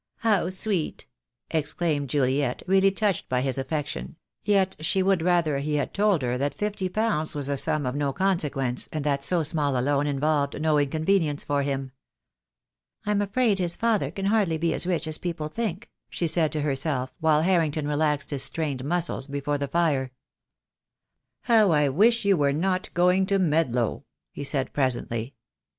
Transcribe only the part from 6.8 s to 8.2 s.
pounds was a sum of no